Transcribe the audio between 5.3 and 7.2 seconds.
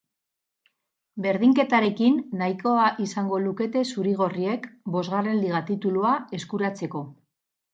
liga titulua eskuratzeko.